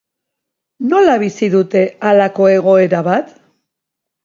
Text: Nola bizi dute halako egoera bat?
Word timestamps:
Nola 0.93 1.17
bizi 1.25 1.51
dute 1.57 1.85
halako 2.11 2.49
egoera 2.57 3.05
bat? 3.11 3.33